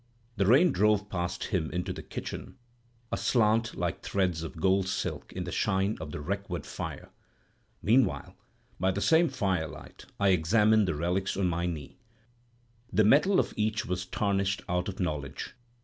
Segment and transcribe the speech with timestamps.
[0.35, 2.57] The rain drove past him into the kitchen,
[3.11, 7.11] aslant like threads of gold silk in the shine of the wreck wood fire.
[7.83, 8.35] Meanwhile,
[8.79, 11.99] by the same firelight, I examined the relics on my knee.
[12.91, 15.53] The metal of each was tarnished out of knowledge.